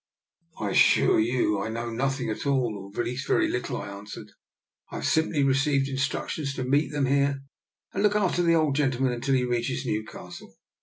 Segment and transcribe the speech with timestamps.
[0.59, 4.31] "I assure you I know nothing at all, or at least very little," I answered.
[4.89, 7.43] I have simply received instructions to meet thep here,
[7.93, 10.55] and to look after the old gentleman unjtil he reaches Newcastle.